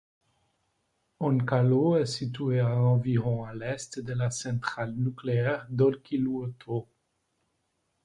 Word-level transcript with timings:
Onkalo 1.19 1.95
est 1.97 2.07
situé 2.07 2.59
à 2.59 2.75
environ 2.75 3.45
à 3.45 3.53
l'est 3.53 3.99
de 3.99 4.13
la 4.13 4.31
centrale 4.31 4.95
nucléaire 4.95 5.67
d'Olkiluoto. 5.69 6.87